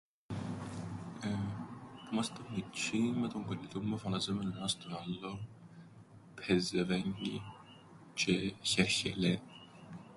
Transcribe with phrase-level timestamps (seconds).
[2.05, 5.39] Που 'μασταν μιτσ̆ιοί με τον κολλητόν μου εφωνάζαμεν ο ΄ενας τον άλλον
[6.35, 7.41] ππεζεβέγκην
[8.15, 9.39] τζ̆αι χερχελέν.